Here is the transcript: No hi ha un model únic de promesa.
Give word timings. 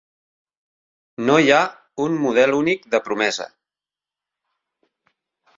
No 1.27 1.35
hi 1.43 1.51
ha 1.57 1.59
un 2.07 2.17
model 2.23 2.57
únic 2.63 2.89
de 2.97 3.03
promesa. 3.11 3.49